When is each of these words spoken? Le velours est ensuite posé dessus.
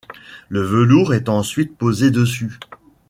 Le 0.49 0.63
velours 0.63 1.13
est 1.13 1.29
ensuite 1.29 1.77
posé 1.77 2.09
dessus. 2.09 2.57